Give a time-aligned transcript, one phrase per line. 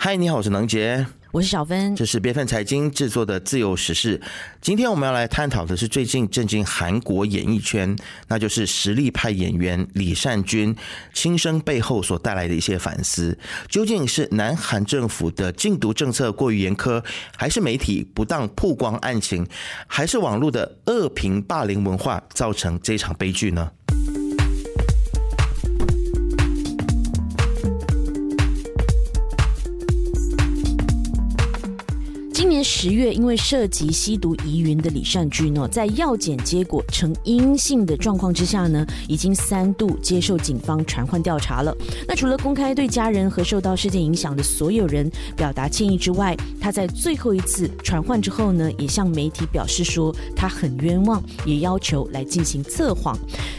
[0.00, 4.22] 嗨，你好，我是能杰，我是小芬，这是别份财经制作的自由时事。
[4.60, 7.96] 今天我们要来探讨的是最近震惊韩国演艺圈，
[8.28, 10.74] 那就是实力派演员李善均
[11.12, 13.36] 轻生背后所带来的一些反思。
[13.66, 17.04] 究竟是南韩政府的禁毒政策过于严苛，
[17.36, 19.44] 还是媒体不当曝光案情，
[19.88, 23.68] 还是网络的恶评霸凌文化造成这场悲剧呢？
[32.58, 41.72] 年十月，因为涉及吸毒疑云的李善均呢，在药检结果呈阴性的状况之下呢，已经三度接受警方传唤调查了。
[42.08, 53.16] 那除了公开对家人和受到事件影响的所有人表达歉意之外，他在最后一次传唤之后呢，也向媒体表示说他很冤枉，也要求来进行测谎。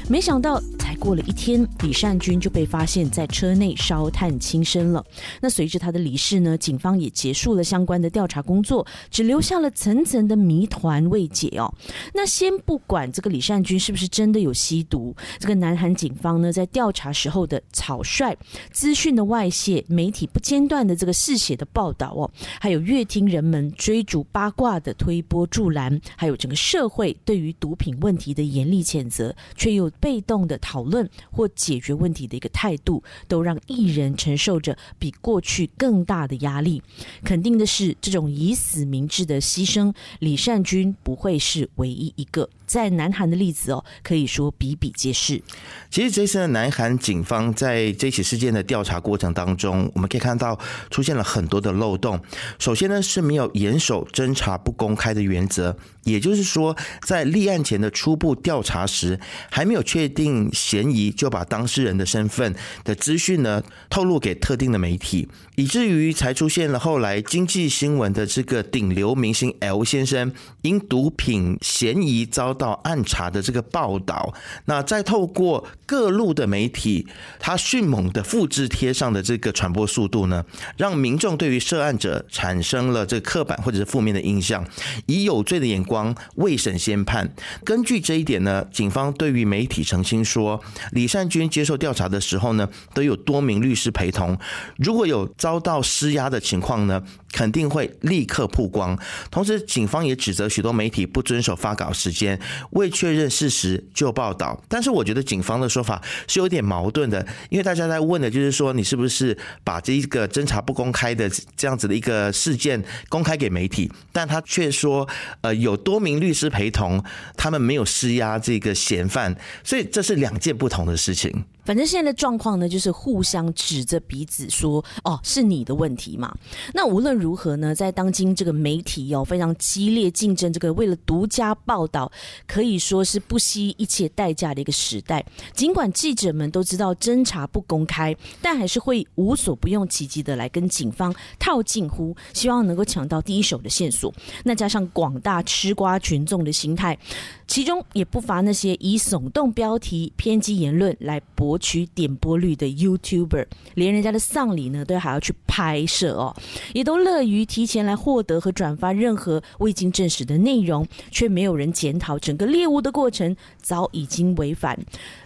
[0.09, 0.61] 没想到。
[0.89, 5.05] 才过了一天，李善均就被发现在车内烧炭轻生了。
[5.39, 11.71] 那随着他的离世呢，警方也结束了相关的调查工作，只留下了层层的谜团未解哦。
[12.15, 18.35] 那先不管这个李善均是不是真的有吸毒，这个南韩警方呢，在调查时候的草率、
[18.71, 30.78] 资讯的外泄、媒体不间断的这个嗜血的报道哦，还有乐听人们追逐八卦的推波助澜，还有整个社会对于毒品问题的严厉谴责，却又被动的逃。
[30.79, 36.81] 讨论或解决问题的一个态度，都让艺人承受着比过去更大的压力。
[37.21, 42.49] 肯定的是，这种以死明志的牺牲，李善均不会是唯一一个。
[42.69, 45.41] 在南韩的例子哦，可以说比比皆是。
[45.89, 50.57] 其实这次的南韩警方在这起事件的调查过程当中，我们可以看到
[50.91, 52.21] 出现了很多的漏洞。
[52.59, 62.53] 首先呢，是没有严守侦查不公开的原则，也就是说，在立案前的初步调查时，还没有确定嫌疑，就把当事人的身份
[62.83, 70.31] 的资讯呢透露给特定的媒体，以至于才出现了后来经济新闻的这个顶流明星 L 先生
[70.61, 72.58] 因毒品嫌疑遭。
[72.59, 74.33] 到暗查的这个报道，
[74.65, 77.07] 那再透过各路的媒体，
[77.39, 80.45] 他迅猛的复制贴上的这个传播速度呢，
[80.77, 84.63] 让民众对于涉案者产生了这个刻板或者是负面的印象，
[85.05, 87.33] 以有罪的眼光未审先判。
[87.63, 94.37] 根据这一点呢，警方对于媒体澄清说，李善均接受调查的时候呢，都有多名律师陪同，
[94.77, 98.97] 如果有遭到施压的情况呢，肯定会立刻曝光。
[99.29, 102.39] 同时，警方也指责许多媒体不遵守发稿时间。
[102.71, 113.91] 未确认事实就报道，但是我觉得警方的说法是有点矛盾的，因为大家在问的就是说，你是不是把这一个侦查不公开的这样子的一个事件公开给媒体？
[114.11, 115.07] 但他却说，
[115.41, 117.03] 呃，有多名律师陪同，
[117.37, 121.45] 他们没有施压这个嫌犯，所以这是两件不同的事情。
[121.69, 126.35] 反正现在的状况呢，就是互相指着鼻子说：“哦，是你的问题嘛。”
[126.73, 132.11] 那无论如何呢，在当今这个媒体哦非常激烈竞争，这个为了独家报道，
[132.47, 135.23] 可以说是不惜一切代价的一个时代。
[135.53, 144.11] 尽管记者们都知道侦查不公开，但还是会无所不用其极的来跟警方套近乎，希望能够抢到第一手的线索。
[144.43, 146.97] 那加上广大吃瓜群众的心态，
[147.45, 151.58] 其中也不乏那些以耸动标题、偏激言论来博。
[151.59, 156.35] 取点播率的 YouTuber，连人家的丧礼呢都还要去拍摄哦，
[156.73, 164.79] 也都乐于提前来获得和转发任何未经证实的内容，却没有人检讨整个猎物的过程早已经违反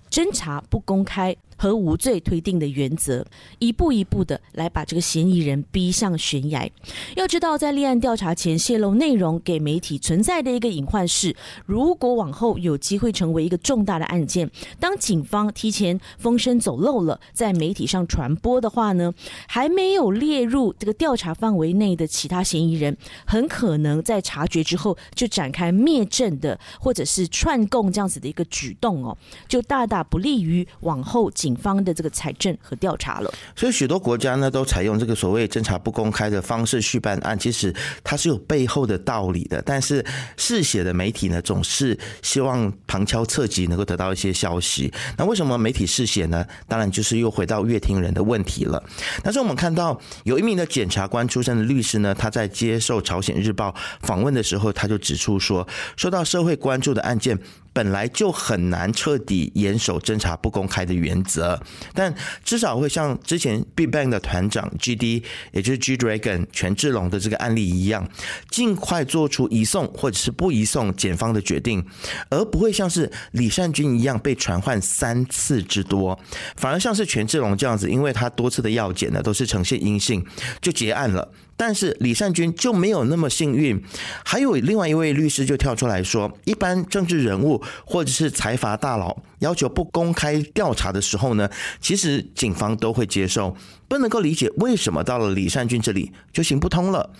[0.09, 1.35] 侦查不公开。
[1.63, 3.25] 和无罪推定的原则，
[3.57, 6.69] 一步一步的来把这个嫌疑人逼向悬崖。
[7.15, 11.33] 要知道，在立案调查前泄露内容给媒体存在的一个隐患是，
[11.65, 19.13] 如果往后有机会成为一个重大的案件，当警方提前风声走漏了，在媒体上传播的话呢，
[19.47, 31.31] 还没有列入这个调查范围内的其他嫌疑人，很可能在察觉之后就展开灭证的，或者是串供这样子的一个举动哦，就大大不利于往后。
[31.31, 37.73] 警方的这个财政和调查了，所以许多国家呢都采用这个所谓侦查不公开的方式续办案，其实
[38.03, 39.61] 它是有背后的道理的。
[39.65, 40.05] 但是
[40.37, 44.91] 嗜血的媒体呢，总是希望旁敲侧击能够得到一些消息。
[45.17, 46.45] 那为什么媒体嗜血呢？
[46.67, 48.83] 当然就是又回到乐听人的问题了。
[49.23, 57.37] 但是我们看到有一名的检察官出身的律师呢，他在接受朝鲜日报访问的时候，他就指出说，受到社会关注的案件。
[57.73, 61.59] 本来就很难彻底严守侦查不公开的原则，
[61.93, 68.07] 但至少会像之前 Big Bang 的团长 GD，也就是 G Dragon 权志龙的这个案例一样，
[68.49, 71.83] 尽快做出移送或者是不移送检方的决定，
[72.29, 76.17] 而不会像是李善均一样被传唤三次之多，
[76.55, 80.23] 反而像是权志龙这样子，因为他多次的药检呢都是呈现阴性，
[80.61, 81.31] 就结案了。
[81.55, 83.81] 但是李善均就没有那么幸运，
[84.25, 93.55] 还有另外一位律师就跳出来说，一般政治人物或者是财阀大佬要求不公开调查的时候呢，其实警方都会接受，
[93.87, 97.11] 不能够理解为什么到了李善均这里就行不通了。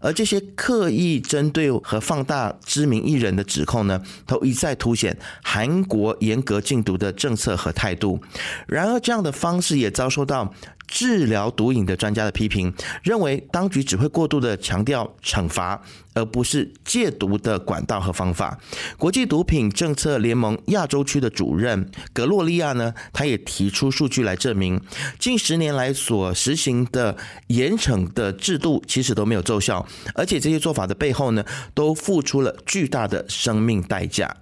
[0.00, 8.20] 而这些刻意针对和放大知名艺人的指控呢，都一再凸显韩国严格禁毒的政策和态度。
[8.66, 10.54] 然而，这样的方式也遭受到。
[10.88, 12.72] 治疗毒瘾的专家的批评，
[13.04, 15.80] 认为当局只会过度的强调惩罚。
[16.14, 18.58] 而不是戒毒的管道和方法。
[18.96, 24.80] 国际毒品政策联盟亚洲区的主任格洛利亚呢，他也提出数据来证明，
[25.20, 34.36] 近十年来所实行的严惩的制度其实都没有奏效，而且这些做法的背后呢，都付出了巨大的生命代价。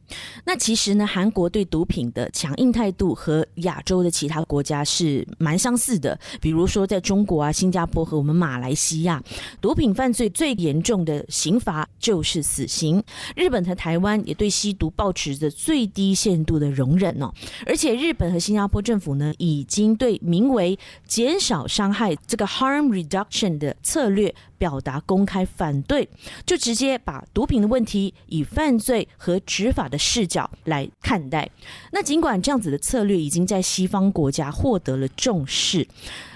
[0.47, 9.23] 那其实呢，韩国对毒品的强硬态度和亚洲的其他国家是蛮相似的，比如说在中国啊、新加坡和我们马来西亚，
[9.61, 11.61] 毒品犯罪最严重的刑。
[11.67, 13.03] 罚就是死刑。
[13.35, 17.33] 日本和台湾也对吸毒保持着最低限度的容忍哦，
[17.67, 20.79] 而且日本和新加坡政府呢，已经对名为
[21.09, 26.09] “减少伤害”这个 harm reduction 的策略表达公开反对，
[26.45, 31.49] 就直接把毒品的问题以犯罪和执法的视角来看待。
[31.93, 35.87] 那尽管这样子的策略已经在西方国家获得了重视，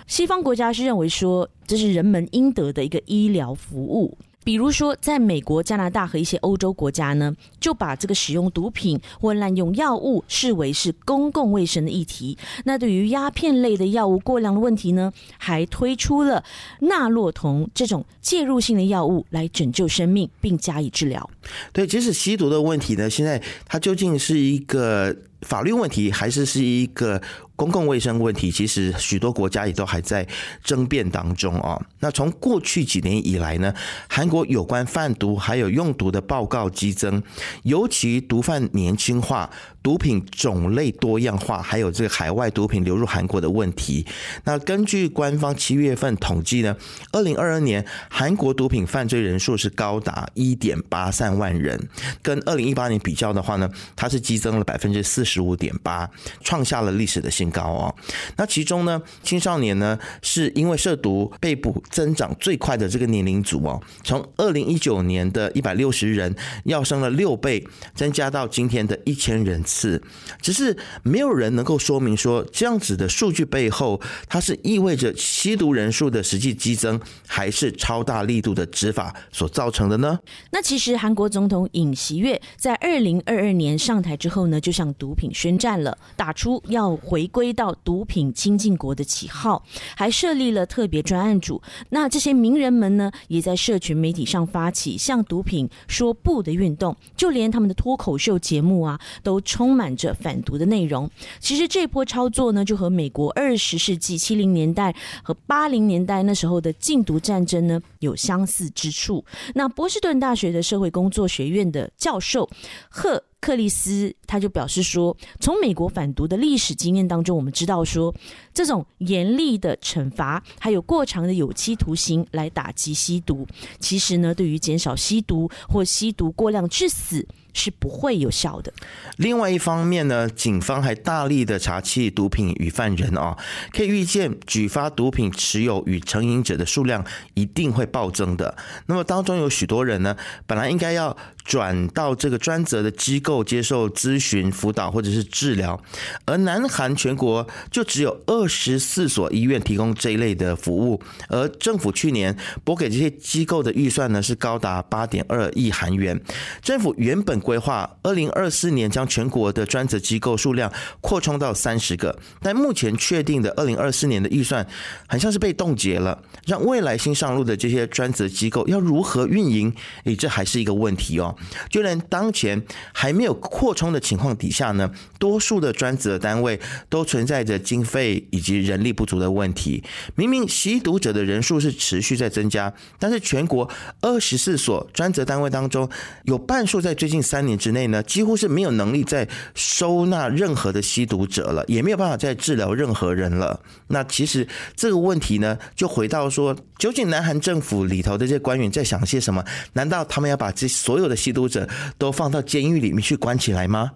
[0.06, 4.17] 西方国家是认为说这是人们应得的一个医疗服务。
[4.42, 12.38] 比如说，在美国、加拿大和一些欧洲国家呢，就把这个使用毒品或滥用药物视为是公共卫生的议题。
[12.64, 16.42] 那对于鸦片类的药物过量的问题呢，还推出了
[16.81, 21.28] 纳洛酮这种介入性的药物来拯救生命并加以治疗。
[21.72, 27.20] 对，即使吸毒的问题呢，现在它究竟是一个法律问题，还是是一个？
[27.60, 30.26] 公共卫生问题，其实许多国家也都还在
[30.64, 31.78] 争辩当中啊。
[31.98, 33.75] 那从过去几年以来呢，
[34.08, 37.22] 韩国有关贩毒还有用毒的报告激增，
[37.64, 39.50] 尤其毒贩年轻化、
[39.82, 44.06] 毒品种类多样化，还有这个海外毒品流入韩国的问题。
[44.44, 46.75] 那根据官方七月份统计呢，
[47.12, 51.78] 二零二二年韩国毒品犯罪人数是高达一点八三万人，
[52.22, 56.08] 跟二零一八年比较的话呢，它是激增了百分之四十十五点八，
[56.42, 57.50] 创下了历史的新。
[57.50, 57.94] 高哦，
[58.36, 66.32] 那其中呢，青少年呢，是因为涉毒被捕增长最快的这个年龄组哦，从二零一九年的一百六十人
[66.62, 70.00] 要升了六倍，增加到今天的一千人次。
[70.40, 80.20] 只是没有人能够说明说这样子的数据背后，它是意味着吸毒人数的实际激增，还是超大力度的执法所造成的呢？
[80.52, 87.50] 那其实韩国总统尹锡悦在二零二二年上台之后呢，就向毒品宣战了，打出要回归。
[87.50, 89.62] 到毒品清净国的旗号，
[89.96, 91.61] 还设立了特别专案组。
[91.90, 96.96] 那这些名人们呢，也在社群媒体上发起向毒品说不的运动。
[97.17, 101.11] 就连他们的脱口秀节目啊，都充满着反毒的内容。
[101.40, 109.25] 其实这波操作呢，就和美国二十世纪七零年代和八零年代那时候的禁毒战争呢有相似之处。
[109.55, 112.49] 那波士顿大学的社会工作学院的教授
[112.88, 113.25] 赫。
[113.40, 118.14] 克里斯他就表示说，从美国反毒的历史经验当中，我们知道说，
[118.52, 123.46] 这种严厉的惩罚，还有过长的有期徒刑来打击吸毒，
[123.78, 127.26] 其实呢，对于减少吸毒或吸毒过量致死。
[127.52, 128.73] 是不会有效的。
[129.16, 133.37] 另外一方面呢，警方还大力的查缉毒品与犯人啊，
[133.73, 137.04] 可以预见举发毒品持有与成瘾者的数量
[137.35, 138.56] 一定会暴增的。
[138.87, 140.16] 那么当中有许多人呢，
[140.47, 141.16] 本来应该要
[141.50, 145.83] 转到这个专责的机构接受咨询、辅导或者是治疗，
[146.25, 156.21] 而南韩全国就只有二十四所医院提供这一类的服务，而政府去年拨给这些机构的预算呢是高达八点二亿韩元。
[156.62, 164.64] 政府原本规划二零二四年将全国的专责机构数量扩充到三十个，但目前确定的二零二四年的预算，
[165.09, 169.75] 很像是被冻结了，让未来新上路的这些专责机构要如何运营？
[170.04, 171.35] 诶，这还是一个问题哦。
[171.68, 179.82] 就连当前还没有扩充的情况底下呢，多数的专责单位都存在着经费以及人力不足的问题。
[180.16, 183.70] 明明吸毒者的人数是持续在增加，但是全国
[184.00, 185.88] 二十四所专责单位当中，
[186.25, 187.20] 有半数在最近。
[187.30, 193.61] 三年之内呢，几乎是没有能力再收纳任何的吸毒者了，也没有办法再治疗任何人了。
[193.88, 199.44] 那其实这个问题呢，就回到说，究竟南韩政府里头的这些官员在想些什么？
[199.75, 203.92] 难道他们要把这所有的吸毒者都放到监狱里面去关起来吗？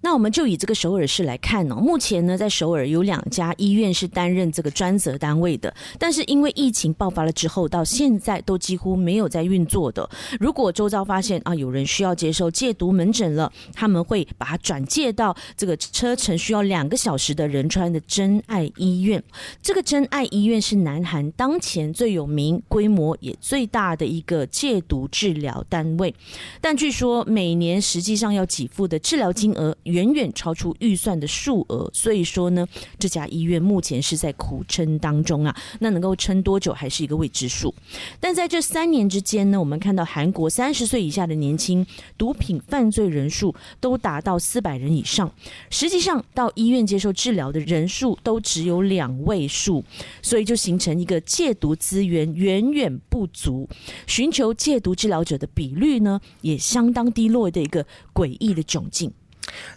[0.00, 10.08] 那我们就以这个首尔市来看哦，目前呢，在首尔有两家医院是担任这个专责单位的，但是因为疫情爆发了之后，到现在都几乎没有在运作的。
[10.40, 19.22] 如果周遭发现啊有人需要接受戒毒门诊了，他们会把它转介到这个车程需要两个小时的仁川的真爱医院。
[19.62, 26.14] 这个真爱医院是南韩当前最有名、规模也最大的一个戒毒治疗单位，
[26.62, 32.66] 但据说每年实际上要给付的治疗金额远远超出预算的数额，所以说呢，
[32.98, 35.54] 这家医院目前是在苦撑当中啊。
[35.80, 37.74] 那能够撑多久还是一个未知数。
[38.20, 41.84] 但在这三年之间呢，我们看到韩国三十岁以下的年轻
[42.16, 45.30] 毒品犯罪人数都达到四百人以上，
[45.68, 49.84] 实际上到医院接受治疗的人数都只有两位数，
[50.22, 53.68] 所以就形成一个戒毒资源远远不足，
[54.06, 59.12] 寻求戒毒治疗者的比率呢也也相当低落的一个诡异的窘境。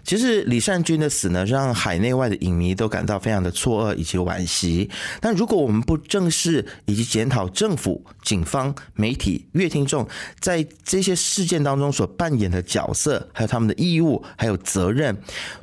[0.03, 4.89] 其实李善均的死呢，让海内外的影迷都感到非常的错愕以及惋惜。
[5.19, 10.07] 但如果我们不正视以及检讨政府、警方、媒体、乐听众
[10.39, 15.17] 在这些事件当中所扮演的角色，还有他们的义务，还有责任，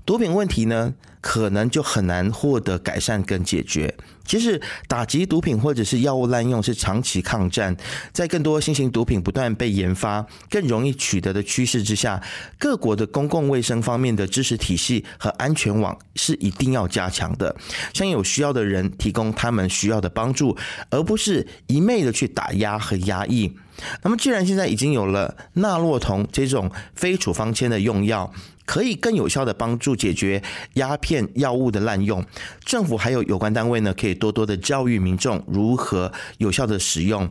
[0.04, 0.92] 毒品问题呢？
[1.22, 3.94] 可能就很难获得改善跟解决。
[4.24, 7.76] 其实，打击毒品或者是药物滥用是长期抗战，
[8.12, 12.22] 在更多新型毒品不断被研发、更容易取得的趋势之下，
[12.58, 17.54] 各国的公共卫生方面的知识体系和安全网是一定要加强的，
[17.94, 20.56] 向有需要的人提供他们需要的帮助，
[20.90, 23.52] 而不是一昧的去打压和压抑。
[24.02, 28.32] 那么，既然现在已经有了纳洛酮这种非处方签的用药。
[28.64, 30.40] 可以更有效的帮助解决
[30.74, 32.24] 鸦片药物的滥用，
[32.64, 37.28] 政府还有有关单位呢，可以多多的教育民众如何有效的使用。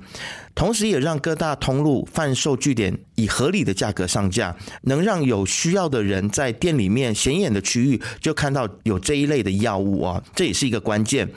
[0.53, 11.27] 同时，也让各大通路贩售据点以合理的价格上架，能让有需要的人在店里面显眼的区域就看到有这一类的药物啊，这也是一个关键。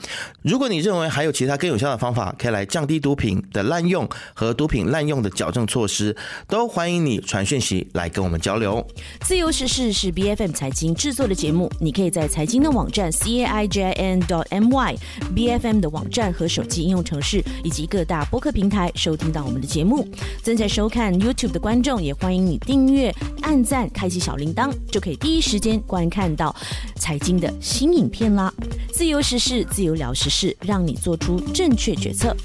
[0.41, 6.15] 如果你认为还有其他更有效的方法，可以来降低毒品的滥用和毒品滥用的矫正措施，
[6.47, 8.85] 都欢迎你传讯息来跟我们交流。
[9.21, 14.95] 自由时事是 B F M 财经制作的节目，你可以在财经的网站 c a i j i n dot m y
[15.33, 18.91] B F M 的网站和手机应用程式以及各大播客平台。
[19.05, 20.03] 收听到我们的节目，
[20.41, 26.55] 正在收看 YouTube 的观众也欢迎你订阅、按赞、开启小铃铛，就可以第一时间观看到
[26.95, 28.51] 财经的新影片啦。
[28.91, 32.35] 自由时事，自由聊时事，让你做出正确决策。